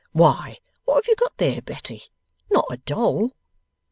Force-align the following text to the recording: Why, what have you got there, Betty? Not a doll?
Why, 0.13 0.57
what 0.85 0.95
have 0.95 1.07
you 1.07 1.15
got 1.15 1.37
there, 1.37 1.61
Betty? 1.61 2.05
Not 2.49 2.65
a 2.71 2.77
doll? 2.77 3.33